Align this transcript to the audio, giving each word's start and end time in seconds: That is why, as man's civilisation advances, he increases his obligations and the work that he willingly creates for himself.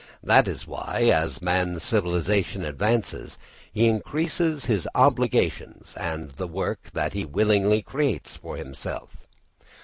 That 0.23 0.47
is 0.47 0.65
why, 0.65 1.11
as 1.13 1.43
man's 1.43 1.83
civilisation 1.83 2.63
advances, 2.65 3.37
he 3.71 3.85
increases 3.85 4.65
his 4.65 4.87
obligations 4.95 5.93
and 5.95 6.31
the 6.31 6.47
work 6.47 6.89
that 6.93 7.13
he 7.13 7.23
willingly 7.23 7.83
creates 7.83 8.35
for 8.35 8.57
himself. 8.57 9.27